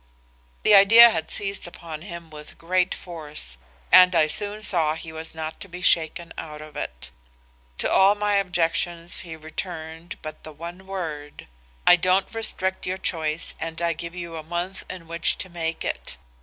[0.63, 3.59] "The idea had seized upon him with great force,
[3.91, 7.11] and I soon saw he was not to be shaken out of it.
[7.77, 11.45] To all my objections he returned but the one word,
[11.85, 15.85] "'I don't restrict your choice and I give you a month in which to make
[15.85, 16.17] it.